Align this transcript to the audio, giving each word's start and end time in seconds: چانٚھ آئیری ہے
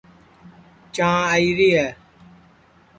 چانٚھ 0.95 1.27
آئیری 1.33 1.69
ہے 1.77 1.87